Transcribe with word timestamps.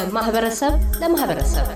ከማህበረሰብ 0.00 0.72
ለማህበረሰብ። 1.00 1.66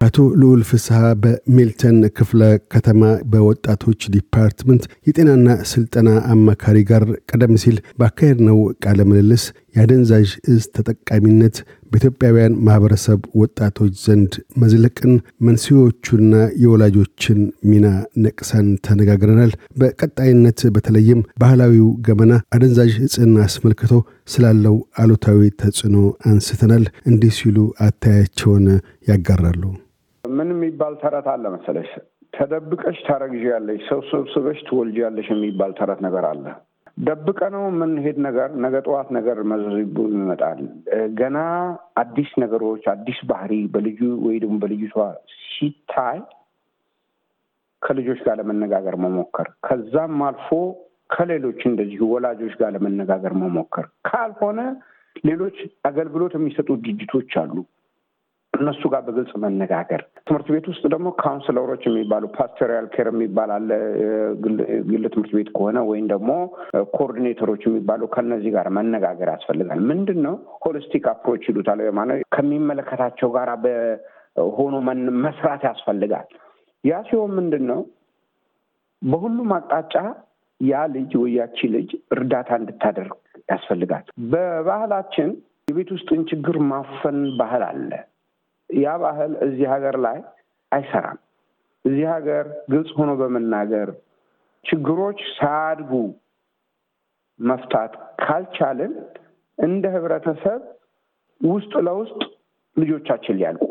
አቶ 0.00 0.24
ልዑል 0.40 0.60
ፍስሐ 0.68 0.98
በሚልተን 1.22 1.96
ክፍለ 2.18 2.40
ከተማ 2.72 3.02
በወጣቶች 3.32 4.00
department 4.14 4.84
የጤናና 5.08 5.48
ስልጠና 5.70 6.10
አማካሪ 6.32 6.78
ጋር 6.90 7.04
ቀደም 7.30 7.54
ሲል 7.62 7.76
ባካሄድነው 8.00 8.58
ቃለ 8.84 9.00
ምልልስ 9.10 9.44
የአደንዛዥ 9.76 10.30
እጽ 10.52 10.62
ተጠቃሚነት 10.76 11.56
በኢትዮጵያውያን 11.90 12.54
ማህበረሰብ 12.66 13.20
ወጣቶች 13.40 13.92
ዘንድ 14.04 14.32
መዝለቅን 14.62 15.12
መንስኤዎቹና 15.46 16.32
የወላጆችን 16.62 17.38
ሚና 17.70 17.86
ነቅሰን 18.24 18.68
ተነጋግረናል። 18.86 19.52
በቀጣይነት 19.80 20.60
በተለይም 20.76 21.20
ባህላዊው 21.42 21.88
ገመና 22.08 22.32
አደንዛዥ 22.56 22.94
እጽን 23.06 23.32
አስመልክቶ 23.46 23.92
ስላለው 24.28 24.76
አሉታዊ 24.98 25.40
ተጽዕኖ 25.60 25.96
አንስተናል። 26.30 26.84
እንዲህ 27.06 27.32
ሲሉ 27.38 27.58
አታያቸውን 27.86 28.66
ያጋራሉ። 29.10 29.62
ምን 30.24 30.48
የሚባል 30.54 30.94
ተረት 31.02 31.26
አለ 31.32 31.44
መሰለሽ? 31.54 31.90
ተደብቀሽ 32.32 32.98
ታረግዣለሽ፣ 33.06 33.82
ሰው 33.88 34.00
ሰብስበሽ 34.08 34.58
ትወልጃለሽ 34.66 35.28
የሚባል 35.32 35.70
ተረት 35.78 36.00
ነገር 36.06 36.24
አለ። 36.30 36.44
ደብቀ 36.98 37.40
ነው 37.54 37.62
የምንሄድ 37.66 38.18
ነገር 38.26 38.50
ነገ 38.64 38.74
ጠዋት 38.86 39.08
ነገር 39.16 39.38
መዘዙ 39.50 39.74
ይመጣል። 40.14 40.60
ገና 41.18 41.38
አዲስ 42.02 42.30
ነገሮች 42.42 42.84
አዲስ 42.92 43.18
ባህሪ 43.30 43.52
በልጁ 43.74 44.00
ወይ 44.26 44.36
ደግሞ 44.44 44.56
በልጅቷ 44.62 44.96
ሲታይ 45.46 46.18
ከልጆች 47.82 48.20
ጋር 48.26 48.36
ለመነጋገር 48.40 48.94
መሞከር፣ 49.04 49.48
ከዛም 49.66 50.22
አልፎ 50.28 50.48
ከሌሎች 51.10 51.60
እንደዚሁ 51.66 52.02
ወላጆች 52.14 52.54
ጋር 52.60 52.70
ለመነጋገር 52.76 53.34
መሞከር፣ 53.42 53.86
ካልሆነ 54.08 54.60
ሌሎች 55.24 55.58
አገልግሎት 55.84 56.32
የሚሰጡ 56.36 56.68
ድርጅቶች 56.84 57.32
አሉ 57.42 57.54
እነሱ 58.56 58.82
ጋር 58.92 59.02
በግልጽ 59.06 59.32
መነጋገር። 59.42 60.00
ትምህርት 60.26 60.48
ቤት 60.54 60.66
ውስጥ 60.70 60.84
ደግሞ 60.92 61.08
counsellor 61.20 61.64
ኦች 61.64 61.82
የሚባሉ 61.88 62.24
pastoral 62.36 62.86
care 62.94 63.08
የሚባል 63.12 63.50
አለ፣ 63.56 63.70
ግል 64.86 65.04
ትምህርት 65.06 65.32
ቤት 65.36 65.50
ከሆነ 65.56 65.78
ወይም 65.90 66.06
ደግሞ 66.12 66.30
coordinator 66.94 67.44
ኦች 67.44 67.62
የሚባሉ 67.66 68.02
ከነዚህ 68.14 68.52
ጋር 68.56 68.68
መነጋገር 68.78 69.30
ያስፈልጋል። 69.34 69.80
ምንድን 69.90 70.20
ነው 70.26 70.36
holistic 70.64 71.06
approach 71.12 71.44
ይሉታል። 71.50 71.82
ማለት 71.98 72.22
ከሚመለከታቸው 72.36 73.30
ጋር 73.36 73.50
ሆኖ 73.64 74.74
መስራት 75.26 75.64
ያስፈልጋል። 75.68 76.28
ያ 76.84 76.96
ሲሆን 77.06 77.32
ምንድን 77.36 77.64
ነው 77.70 77.80
በሁሉም 79.02 79.50
አቅጣጫ 79.56 79.94
ያ 80.60 80.82
ልጅ 80.92 81.12
ወይ 81.20 81.32
ያቺ 81.38 81.58
ልጅ 81.72 81.88
እርዳታ 82.14 82.50
እንድታደርግ 82.60 83.14
ያስፈልጋል። 83.50 84.04
በባህላችን 84.32 85.28
የቤት 85.68 85.90
ውስጥን 85.94 86.20
ችግር 86.30 86.56
ማፈን 86.68 87.18
ባህል 87.38 87.62
አለ። 87.68 87.90
ያ 88.70 88.94
ባህል 89.02 89.32
እዚህ 89.46 89.66
ሀገር 89.74 89.96
ላይ 90.06 90.18
አይሰራም። 90.72 91.18
እዚህ 91.84 92.06
ሀገር 92.14 92.44
ግልጽ 92.72 92.90
ሆኖ 92.98 93.10
በመናገር 93.20 93.88
ችግሮች 94.64 95.20
ሳያድጉ 95.36 95.92
መፍታት 97.40 97.92
ካልቻልን 98.22 98.92
እንደ 99.58 99.86
ህብረተሰብ 99.94 100.62
ውስጥ 101.40 101.72
ለውስጥ 101.86 102.20
ልጆቻችን 102.76 103.36
ሊያልቁ 103.38 103.66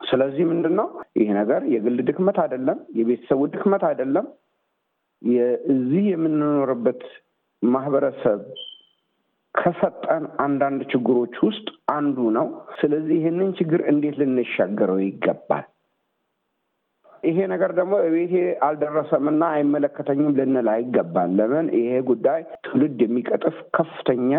ስለዚህ 0.00 0.44
ምንድን 0.50 0.74
ነው 0.80 0.88
ይህ 1.18 1.30
ነገር 1.38 1.62
የግል 1.72 1.96
ድክመት 2.08 2.36
አይደለም፣ 2.42 2.78
የቤተሰቡ 2.98 3.40
ድክመት 3.54 3.82
አይደለም። 3.88 4.26
እዚህ 5.72 6.04
የምንኖርበት 6.10 7.00
ማህበረሰብ 7.62 8.40
ከሰጠን 9.58 10.24
አንዳንድ 10.40 10.80
ችግሮች 10.92 11.34
ውስጥ 11.46 11.66
አንዱ 11.92 12.18
ነው። 12.36 12.46
ስለዚህ 12.80 13.16
ይህንን 13.18 13.50
ችግር 13.58 13.80
እንዴት 13.90 14.16
ልንሻገረው 14.20 14.98
ይገባል? 15.04 15.64
ይሄ 17.22 17.38
ነገር 17.52 17.70
ደግሞ 17.78 17.94
ቤቴ 18.12 18.34
አልደረሰምና 18.66 19.42
አይመለከተኝም 19.54 20.36
ልንል 20.38 20.68
አይገባል። 20.74 21.30
ለምን? 21.38 21.66
ይሄ 21.78 21.92
ጉዳይ 22.10 22.40
ትውልድ 22.64 23.00
የሚቀጥፍ 23.04 23.56
ከፍተኛ 23.76 24.32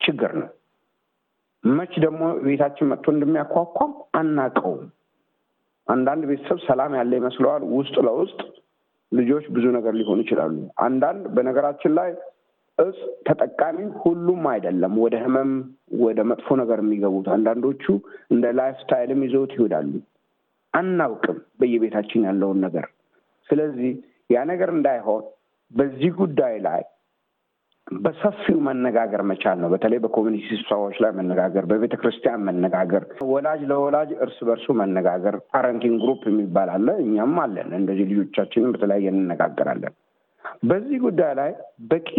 ችግር 0.00 0.32
ነው። 0.40 0.50
መች 1.64 1.94
ደግሞ 2.04 2.22
ቤታችን 2.46 2.90
መጥቶ 2.90 3.06
እንደሚያኳኳም 3.14 3.92
አናቀውም። 4.18 4.84
አንዳንድ 5.86 6.22
ቤተሰብ 6.30 6.58
ሰላም 6.68 6.92
ያለ 6.98 7.12
ይመስለዋል። 7.20 7.62
ውስጥ 7.74 7.96
ለውስጥ 8.06 8.40
ልጆች 9.12 9.44
ብዙ 9.54 9.64
ነገር 9.76 9.92
ሊሆኑ 9.98 10.18
ይችላሉ። 10.24 10.54
አንዳንድ 10.84 11.24
በነገራችን 11.34 11.92
ላይ 11.98 12.08
እጽ 12.78 12.98
ተጠቃሚ 13.26 13.78
ሁሉም 14.00 14.42
አይደለም። 14.50 14.94
ወደ 15.04 15.14
ህመም 15.22 15.52
ወደ 16.00 16.18
መጥፎ 16.30 16.56
ነገር 16.60 16.78
የሚገቡት 16.82 17.28
አንዳንዶቹ 17.34 17.84
እንደ 18.34 18.46
lifestyle 18.58 18.76
ም 18.82 19.22
ይዘውት 19.26 19.52
ይሄዳሉ። 19.56 19.92
አናውቅም 20.74 21.38
በየቤታችን 21.60 22.26
ያለውን 22.28 22.58
ነገር። 22.66 22.86
ስለዚህ 23.50 23.92
ያ 24.30 24.44
ነገር 24.50 24.70
እንዳይሆን 24.76 25.24
በዚህ 25.72 26.10
ጉዳይ 26.20 26.54
ላይ 26.66 26.82
በሰፊው 27.96 28.58
መነጋገር 28.66 29.22
መቻል 29.28 29.58
ነው። 29.62 29.68
በተለይ 29.72 29.98
በ 30.04 30.12
community 30.12 30.46
ስብሰባዎች 30.52 30.96
ላይ 31.02 31.10
መነጋገር፣ 31.18 31.64
በቤተ 31.70 31.94
ክርስቲያን 32.00 32.44
መነጋገር፣ 32.48 33.02
ወላጅ 33.28 33.60
ለወላጅ 33.70 34.10
እርስ 34.24 34.38
በርሱ 34.48 34.66
መነጋገር። 34.80 35.36
parenting 35.52 35.96
group 36.02 36.22
የሚባል 36.30 36.70
አለ። 36.74 36.88
እኛም 37.04 37.36
አለን። 37.44 37.70
እንደዚህ 37.78 38.08
ልጆቻችንን 38.12 38.72
በተለያየ 38.74 39.12
እንነጋገራለን። 39.14 39.94
በዚህ 40.62 40.98
ጉዳይ 41.04 41.32
ላይ 41.38 41.50
በቂ 41.90 42.10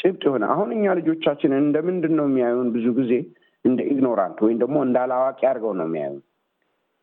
ጭብጥ 0.00 0.22
የሆነ 0.26 0.44
አሁን 0.52 0.68
እኛ 0.76 0.84
ልጆቻችንን 0.98 1.62
እንደምንድን 1.64 2.14
ነው 2.18 2.26
የሚያዩን? 2.28 2.68
ብዙ 2.74 2.86
ጊዜ 2.98 3.12
እንደ 3.64 3.80
ኢግኖራንት 3.92 4.38
ወይም 4.44 4.58
ደግሞ 4.62 4.76
እንዳላዋቂ 4.86 5.40
አድርገው 5.50 5.72
ነው 5.80 5.86
የሚያዩን። 5.88 6.20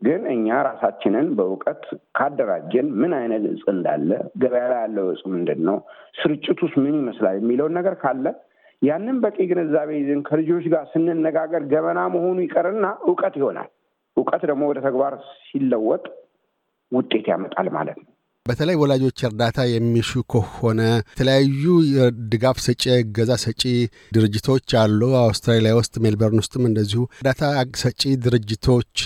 ግን 0.01 0.21
እኛ 0.33 0.47
ራሳችንን 0.67 1.27
በእውቀት 1.37 1.81
ካደራጀን 2.17 2.87
ምን 2.99 3.13
አይነት 3.17 3.43
እጽ 3.49 3.63
እንዳለ፣ 3.73 4.09
ገበያ 4.41 4.65
ላይ 4.71 4.79
ያለው 4.81 5.07
እጽ 5.13 5.23
ምንድን 5.33 5.61
ነው፣ 5.69 5.77
ስርጭቱስ 6.19 6.73
ምን 6.83 6.95
ይመስላል 7.01 7.35
የሚለውን 7.39 7.75
ነገር 7.79 7.95
ካለ 8.03 8.25
ያንን 8.81 9.17
በቂ 9.23 9.37
ግንዛቤ 9.49 9.89
ይዘን 9.97 10.21
ከልጆች 10.27 10.65
ጋር 10.73 10.83
ስንነጋገር 10.91 11.63
ገበና 11.71 12.01
መሆኑ 12.13 12.37
ይቀርና 12.45 12.85
እውቀት 13.07 13.35
ይሆናል። 13.39 13.69
እውቀት 14.17 14.43
ደግሞ 14.49 14.63
ወደ 14.69 14.79
ተግባር 14.85 15.13
ሲለወጥ 15.47 16.05
ውጤት 16.91 17.25
ያመጣል 17.31 17.67
ማለት 17.75 17.97
ነው። 18.01 18.07
በተለይ 18.49 18.75
ወላጆች 18.81 19.19
እርዳታ 19.27 19.59
የሚሹ 19.69 20.21
ከሆነ 20.33 20.81
የተለያዩ 21.05 21.63
ድጋፍ 22.31 22.57
ሰጪ 22.65 22.83
እገዛ 22.97 23.31
ሰጪ 23.43 23.63
ድርጅቶች 24.15 24.67
አሉ። 24.81 25.01
አውስትራሊያ 25.21 25.73
ውስጥ 25.79 25.95
ሜልበርን 26.03 26.41
ውስጥም 26.41 26.63
እንደዚሁ 26.69 27.01
እርዳታ 27.19 27.41
ሰጪ 27.83 28.03
ድርጅቶች 28.25 29.01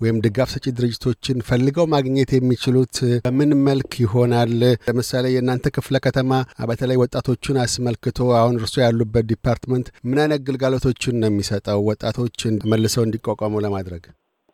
ወይም 0.00 0.16
ድጋፍ 0.24 0.48
ሰጪ 0.54 0.66
ድርጅቶችን 0.78 1.38
ፈልገው 1.48 1.86
ማግኘት 1.92 2.30
የሚችሉት 2.34 2.96
በምን 3.26 3.52
መልክ 3.68 3.92
ይሆናል? 4.02 4.52
ለምሳሌ 4.86 5.24
የእናንተ 5.34 5.72
ክፍለ 5.76 5.96
ከተማ 6.06 6.32
በተለይ 6.70 7.00
ወጣቶቹን 7.02 7.58
አስመልክቶ 7.64 8.28
አሁን 8.40 8.60
እርሶ 8.60 8.76
ያሉበት 8.84 9.26
department 9.32 9.88
ምን 10.08 10.20
አይነት 10.24 10.44
ግልጋሎቶችን 10.48 11.18
ነው 11.22 11.30
የሚሰጠው 11.30 11.82
ወጣቶችን 11.90 12.60
መልሰው 12.72 13.04
እንዲቋቋሙ 13.06 13.64
ለማድረግ? 13.66 14.04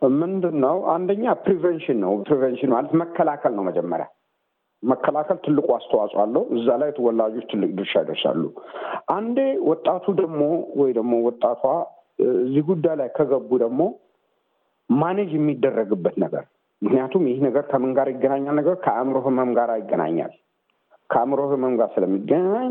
ምንድን 0.02 0.56
ነው 0.62 0.76
አንደኛ 0.92 1.24
prevention 1.44 1.98
ነው። 2.04 2.12
prevention 2.28 2.72
ማለት 2.74 2.92
መከላከል 3.02 3.52
ነው። 3.58 3.64
መጀመሪያ 3.68 4.06
መከላከል 4.82 5.38
ትልቁ 5.44 5.66
አስተዋጽኦ 5.76 6.20
አለው። 6.22 6.44
እዛ 6.56 6.68
ላይ 6.82 6.90
ወላጆች 6.96 7.44
ትልቅ 7.52 7.70
ድርሻ 7.78 7.94
ይደርሳሉ። 8.02 8.42
አንዴ 9.14 9.38
ወጣቱ 9.68 10.04
ደግሞ 10.20 10.40
ወይ 10.80 10.90
ደግሞ 10.98 11.12
ወጣቷ 11.26 11.62
እዚህ 12.40 12.64
ጉዳይ 12.70 12.96
ላይ 13.00 13.08
ከገቡ 13.16 13.50
ደግሞ 13.62 13.82
manage 14.90 15.30
የሚደረግበት 15.36 16.16
ነገር 16.24 16.44
ምክንያቱም 16.82 17.24
ይህ 17.30 17.38
ነገር 17.44 17.64
ከምን 17.70 17.90
ጋር 17.96 18.06
ይገናኛል? 18.12 18.54
ነገር 18.60 18.74
ከአእምሮ 18.84 19.16
ህመም 19.26 19.50
ጋር 19.58 19.70
ይገናኛል። 19.80 20.32
ከአእምሮ 21.10 21.40
ህመም 21.52 21.74
ጋር 21.80 21.88
ስለሚገናኝ 21.94 22.70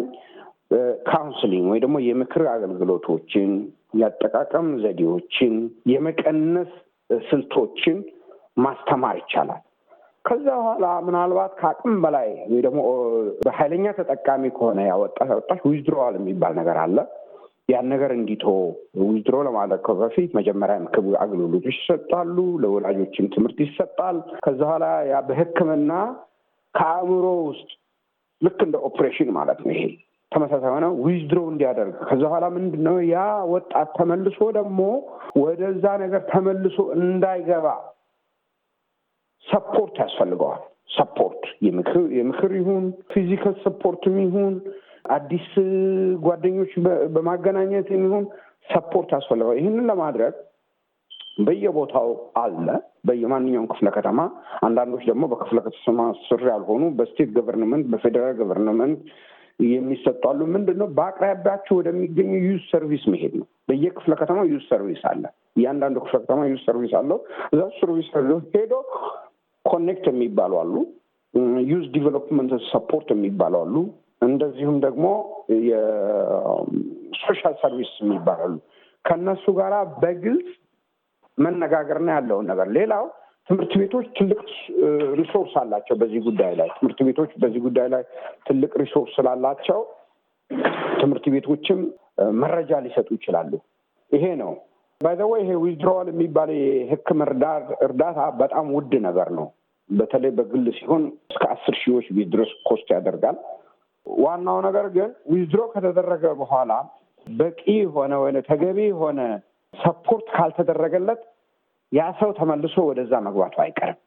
counselling 1.07 1.65
ወይ 1.71 1.79
ደግሞ 1.83 1.97
የምክር 2.03 2.43
አገልግሎቶችን፣ 2.53 3.49
የአጠቃቀም 3.93 4.67
ዘዴዎችን፣ 4.83 5.53
የመቀነስ 5.91 6.71
ስልቶችን 7.09 7.97
ማስተማር 8.57 9.15
ይቻላል። 9.21 9.61
ከዛ 10.25 10.47
በኋላ 10.57 10.85
ምናልባት 11.05 11.51
ከአቅም 11.59 11.93
በላይ 12.03 12.29
ወይ 12.51 12.61
ደግሞ 12.65 12.81
በኃይለኛ 13.45 13.85
ተጠቃሚ 13.99 14.43
ከሆነ 14.57 14.79
ያወጣት 14.89 15.29
ያወጣች 15.33 15.61
withdrawal 15.69 16.15
የሚባል 16.19 16.53
ነገር 16.59 16.77
አለ። 16.83 16.97
ያን 17.69 17.87
ነገር 17.93 18.11
እንዲቶ 18.15 18.45
withdraw 19.01 19.35
ለማድረግ 19.47 19.87
በፊት 19.99 20.31
መጀመሪያ 20.37 20.75
የምክር 20.85 21.05
አገልግሎቶች 21.23 21.75
ይሰጣሉ። 21.75 22.37
ለወላጆችም 22.63 23.31
ትምህርት 23.35 23.59
ይሰጣል። 23.65 24.17
ከዛ 24.45 24.59
በኋላ 24.63 24.85
ያ 25.11 25.21
በሕክምና 25.27 25.91
ከአእምሮ 26.75 27.25
ውስጥ 27.49 27.69
ልክ 28.41 28.59
እንደ 28.65 28.77
ኦፕሬሽን 28.89 29.29
ማለት 29.37 29.59
ነው 29.65 29.73
ይሄ 29.75 29.83
ተመሳሳይ 30.31 30.71
ሆነ 30.73 30.85
withdraw 31.05 31.39
እንዲያደርግ 31.51 31.95
ከዛ 32.09 32.21
በኋላ 32.25 32.45
ምንድን 32.55 32.83
ነው 32.87 32.97
ያ 33.07 33.23
ወጣት 33.53 33.89
ተመልሶ 33.97 34.39
ደግሞ 34.57 34.79
ወደዛ 35.41 35.85
ነገር 36.03 36.21
ተመልሶ 36.31 36.77
እንዳይገባ 36.97 37.65
support 39.47 39.95
ያስፈልገዋል። 40.03 40.61
support 40.95 41.43
የምክር 42.17 42.51
ይሁን 42.59 42.83
physical 43.11 43.55
support 43.63 44.04
ም 44.04 44.15
ይሁን 44.23 44.53
አዲስ 45.15 45.47
ጓደኞች 46.25 46.71
በማገናኘት 47.15 47.87
የሚሆን 47.93 48.25
support 48.69 49.09
ያስፈልገዋል። 49.15 49.59
ይህንን 49.59 49.87
ለማድረግ 49.91 50.33
በየቦታው 51.39 52.09
አለ፣ 52.41 52.67
በየማንኛውም 53.07 53.67
ክፍለ 53.71 53.89
ከተማ። 53.95 54.19
አንዳንዶች 54.65 55.03
ደግሞ 55.09 55.23
በክፍለ 55.31 55.59
ከተማ 55.67 55.99
ስር 56.25 56.41
ያልሆኑ 56.51 56.83
በ 56.97 57.06
state 57.06 57.29
government፣ 57.37 57.85
በ 57.93 58.02
federal 58.02 58.33
government 58.41 58.99
የሚሰጡ 59.67 60.23
አሉ። 60.29 60.41
ምንድን 60.53 60.77
ነው 60.81 60.87
በአቅራቢያችሁ 60.97 61.73
ወደሚገኙ 61.79 62.31
youth 62.45 62.61
service 62.69 63.03
መሄድ 63.13 63.33
ነው። 63.39 63.47
በየክፍለ 63.69 64.13
ከተማው 64.21 64.45
youth 64.51 64.63
service 64.69 65.01
አለ። 65.11 65.23
እያንዳንዱ 65.57 65.97
ክፍለ 66.03 66.17
ከተማ 66.23 66.45
youth 66.51 66.61
service 66.67 66.93
አለው። 66.99 67.19
እዛ 67.53 67.61
service 67.79 68.09
ሄዶ 68.55 68.73
connect 69.65 70.05
የሚባሉ 70.11 70.53
አሉ። 70.61 70.73
youth 71.71 71.85
development 71.95 72.53
support 72.71 73.09
የሚባሉ 73.13 73.55
አሉ። 73.63 73.75
እንደዚሁም 74.21 74.77
ደግሞ 74.85 75.05
የ 75.67 76.14
social 76.14 77.55
service 77.61 77.91
የሚባሉ 78.03 78.38
አሉ 78.38 78.53
ከእነሱ 79.05 79.45
ጋራ 79.57 79.75
በግልጽ 80.01 80.49
መነጋገርና 81.37 82.09
ያለውን 82.17 82.45
ነገር 82.51 82.67
ሌላው 82.77 83.05
ትምህርት 83.49 83.71
ቤቶች 83.81 84.05
ትልቅ 84.17 84.39
resource 85.19 85.53
አላቸው። 85.61 85.95
በዚህ 86.01 86.21
ጉዳይ 86.27 86.53
ላይ 86.59 86.69
ትምህርት 86.75 86.99
ቤቶች 87.07 87.31
በዚህ 87.43 87.61
ጉዳይ 87.67 87.87
ላይ 87.93 88.03
ትልቅ 88.47 88.71
resource 88.81 89.09
ስላላቸው 89.17 89.79
ትምህርት 91.01 91.25
ቤቶችም 91.33 91.79
መረጃ 92.41 92.79
ሊሰጡ 92.85 93.09
ይችላሉ። 93.17 93.51
ይሄ 94.11 94.25
ነው 94.41 94.51
by 95.01 95.09
the 95.09 95.20
way 95.20 95.31
ይሄ 95.41 95.51
withdrawal 95.63 96.07
የሚባል 96.11 96.49
የሕክምና 96.57 97.19
እርዳታ 97.85 98.19
በጣም 98.41 98.67
ውድ 98.75 98.93
ነገር 99.07 99.29
ነው። 99.37 99.47
በተለይ 99.89 100.31
በግል 100.37 100.65
ሲሆን 100.77 101.03
እስከ 101.31 101.43
አስር 101.53 101.75
ሺዎች 101.81 102.05
ድረስ 102.33 102.51
cost 102.67 102.89
ያደርጋል። 102.95 103.37
ዋናው 104.05 104.57
ነገር 104.67 104.85
ግን 104.95 105.09
withdraw 105.31 105.61
ከተደረገ 105.73 106.25
በኋላ 106.39 106.71
በቂ 107.27 107.61
የሆነ 107.77 108.13
ወይ 108.21 108.31
ተገቢ 108.47 108.77
የሆነ 108.87 109.19
support 109.73 110.27
ካልተደረገለት 110.35 111.21
ያ 111.91 112.03
ሰው 112.19 112.29
ተመልሶ 112.39 112.75
ወደዛ 112.89 113.13
መግባቱ 113.27 113.55
አይቀርም። 113.63 113.99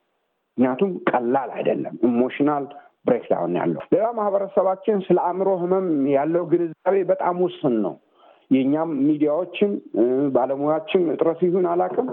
ምክንያቱም 0.58 0.90
ቀላል 1.10 1.50
አይደለም። 1.56 1.94
emotional 2.08 2.64
breakdown 3.06 3.54
ያለው 3.60 3.82
ሌላ 3.94 4.06
ማህበረሰባችን 4.18 4.98
ስለ 5.06 5.18
አእምሮ 5.26 5.48
ህመም 5.62 5.86
ያለው 6.14 6.44
ግንዛቤ 6.52 6.96
በጣም 7.10 7.36
ውስን 7.44 7.74
ነው። 7.84 7.94
የእኛም 8.50 8.90
ሚዲያዎችም 9.04 9.70
ባለሙያችን 10.34 11.02
እጥረት 11.12 11.40
ይሁን 11.46 11.66
አላውቅም፣ 11.70 12.08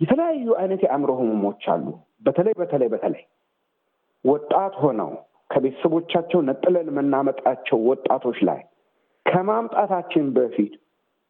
የተለያዩ 0.00 0.46
አይነት 0.60 0.80
የአእምሮ 0.84 1.10
ህመሞች 1.20 1.64
አሉ። 1.72 1.86
በተለይ 2.26 2.54
በተለይ 2.60 2.88
በተለይ 2.92 3.24
ወጣት 4.24 4.74
ሆነው 4.82 5.10
ከቤተሰቦቻቸው 5.50 6.40
ነጥለን 6.48 6.88
የምናመጣቸው 6.90 7.78
ወጣቶች 7.90 8.38
ላይ 8.48 8.60
ከማምጣታችን 9.26 10.26
በፊት 10.36 10.72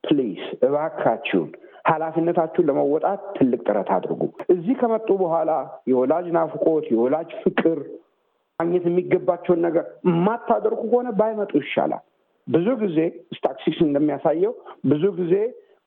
please 0.04 0.42
እባካችሁን 0.66 1.48
ኃላፊነታችሁን 1.90 2.66
ለመወጣት 2.68 3.20
ትልቅ 3.36 3.60
ጥረት 3.66 3.88
አድርጉ። 3.96 4.22
እዚህ 4.54 4.74
ከመጡ 4.80 5.08
በኋላ 5.22 5.50
የወላጅ 5.90 6.26
ናፍቆት፣ 6.36 6.86
የወላጅ 6.92 7.30
ፍቅር 7.44 7.78
ማግኘት 8.58 8.84
የሚገባቸውን 8.88 9.60
ነገር 9.66 9.84
የማታደርጉ 10.08 10.80
ከሆነ 10.90 11.10
ባይመጡ 11.20 11.52
ይሻላል። 11.62 12.02
ብዙ 12.50 12.68
ጊዜ 12.80 12.98
ስታክሲስ 13.36 13.78
እንደሚያሳየው 13.86 14.52
ብዙ 14.90 15.04
ጊዜ 15.18 15.34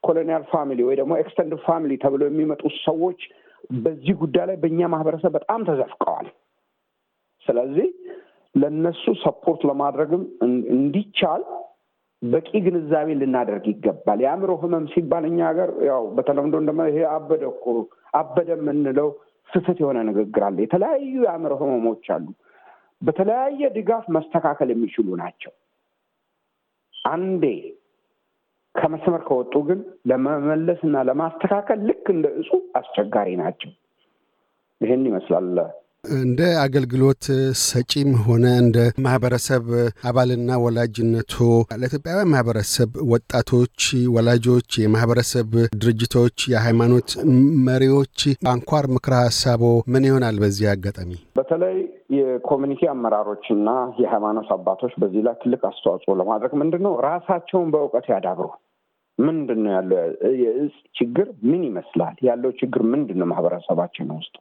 colonial 0.04 0.44
family 0.51 0.80
ወይ 0.88 0.95
ደግሞ 1.00 1.13
extended 1.22 1.54
family 1.66 1.94
ተብለው 2.04 2.27
የሚመጡ 2.30 2.62
ሰዎች 2.83 3.19
በዚህ 3.83 4.15
ጉዳይ 4.21 4.45
ላይ 4.50 4.57
በእኛ 4.63 4.88
ማህበረሰብ 4.94 5.31
በጣም 5.38 5.60
ተዘፍቀዋል። 5.69 6.27
ስለዚህ 7.48 7.88
ለነሱ 8.56 9.04
ሰፖርት 9.24 9.62
ለማድረግም 9.69 10.24
እንዲቻል 10.75 11.44
በቂ 12.21 12.50
ግንዛቤ 12.66 13.07
ልናደርግ 13.21 13.66
ይገባል። 13.71 14.19
የአእምሮ 14.24 14.51
ህመም 14.62 14.86
ሲባል 14.94 15.24
እኛ 15.30 15.39
ሀገር 15.50 15.69
ያው 15.89 16.04
በተለምዶ 16.18 16.56
እንደ 16.62 16.74
ይሄ 16.89 17.00
አበደ 17.16 17.44
አበደ 18.19 18.50
የምንለው 18.57 19.09
ስህተት 19.50 19.77
የሆነ 19.83 20.00
ንግግር 20.09 20.44
አለ። 20.48 20.57
የተለያዩ 20.66 21.16
የአእምሮ 21.25 21.54
ህመሞች 21.62 22.06
አሉ። 22.16 22.27
በተለያየ 23.01 23.69
ድጋፍ 23.75 24.06
መስተካከል 24.16 24.69
የሚችሉ 24.74 25.07
ናቸው። 25.21 25.54
አንዴ 27.06 27.46
ከመስመር 28.76 29.22
ከወጡ 29.28 29.56
ግን 29.68 29.80
ለመመለስ 30.08 30.80
እና 30.84 30.98
ለማስተካከል 31.10 31.80
ልክ 31.90 32.06
እንደ 32.10 32.28
እጹ 32.40 32.50
አስቸጋሪ 32.76 33.30
ናቸው። 33.42 33.72
ይህን 34.82 35.04
ይመስላል። 35.10 35.58
እንደ 36.04 36.42
አገልግሎት 36.64 37.26
ሰጪም 37.62 38.10
ሆነ 38.24 38.46
እንደ 38.62 38.78
ማህበረሰብ 39.06 39.66
አባልና 40.10 40.58
ወላጅነቱ 40.64 41.34
ለኢትዮጵያውያን 41.74 42.32
ማህበረሰብ 42.34 42.90
ወጣቶች፣ 43.12 43.78
ወላጆች፣ 44.16 44.70
የማህበረሰብ 44.84 45.50
ድርጅቶች፣ 45.78 46.38
የሃይማኖት 46.54 47.10
መሪዎች 47.70 48.18
አንኳር 48.54 48.88
ምክረ 48.96 49.14
ሀሳቦ 49.24 49.64
ምን 49.94 50.08
ይሆናል? 50.10 50.38
በዚህ 50.44 50.68
አጋጣሚ 50.74 51.12
በተለይ 51.40 51.78
የኮሚኒቲ 52.18 52.84
አመራሮች 52.94 53.48
እና 53.52 53.70
የሃይማኖት 54.04 54.50
አባቶች 54.58 54.96
በዚህ 55.02 55.24
ላይ 55.28 55.38
ትልቅ 55.44 55.62
አስተዋጽኦ 55.72 56.16
ለማድረግ 56.22 56.54
ምንድን 56.62 56.84
ነው 56.88 56.96
ራሳቸውን 57.08 57.72
በእውቀት 57.76 58.08
ያዳብሩ። 58.14 58.50
ምንድን 59.20 59.62
ነው 59.64 59.72
ያለው 59.74 59.98
የእጽ 60.42 60.76
ችግር 60.96 61.28
ምን 61.50 61.62
ይመስላል? 61.70 62.16
ያለው 62.24 62.52
ችግር 62.62 62.84
ምንድን 62.94 63.20
ነው 63.22 63.30
ማህበረሰባችን 63.32 64.16
ውስጥ 64.16 64.36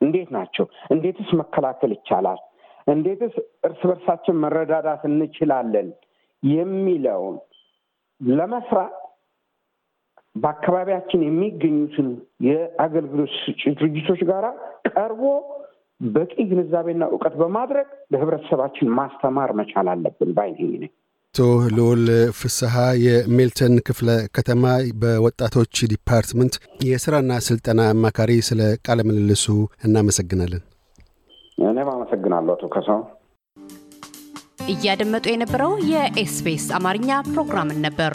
እንዴት 0.00 0.28
ናቸው? 0.30 0.64
እንዴትስ 0.90 1.30
መከላከል 1.40 1.92
ይቻላል? 1.96 2.40
እንዴትስ 2.86 3.34
እርስ 3.64 3.80
በርሳችን 3.88 4.40
መረዳዳት 4.44 5.02
እንችላለን? 5.08 5.88
የሚለውን 6.42 7.36
ለመስራት 8.20 8.94
በአካባቢያችን 10.36 11.20
የሚገኙትን 11.24 12.08
የአገልግሎት 12.46 13.32
ሰጪ 13.38 13.62
ድርጅቶች 13.78 14.20
ጋራ 14.30 14.46
ቀርቦ 14.90 15.22
በቂ 16.00 16.34
ግንዛቤና 16.50 17.04
እውቀት 17.12 17.34
በማድረግ 17.40 17.88
ለህብረተሰባችን 18.12 18.92
ማስተማር 18.98 19.52
መቻል 19.60 19.88
አለብን 19.92 20.30
ባይነኝ 20.36 20.72
ነኝ። 20.82 20.92
አቶ 21.38 21.46
ልዑል 21.74 22.00
ፍስሐ 22.38 22.72
የሜልተን 23.02 23.74
ክፍለ 23.88 24.08
ከተማ 24.36 24.64
በወጣቶች 25.02 25.82
department 25.92 26.54
የስራና 26.86 27.32
ስልጠና 27.46 27.80
አማካሪ፣ 27.90 28.30
ስለ 28.48 28.60
ቃለ 28.86 29.04
ምልልሱ 29.08 29.44
እናመሰግናለን። 29.86 30.62
እኔም 31.58 31.90
አመሰግናለሁ 31.94 32.54
አቶ 32.56 32.70
ከሳው። 32.74 33.00
እያደመጡ 34.68 35.24
የነበረው 35.32 35.74
የኤስቢኤስ 35.92 36.66
አማርኛ 36.78 37.20
ፕሮግራምን 37.30 37.80
ነበር። 37.86 38.14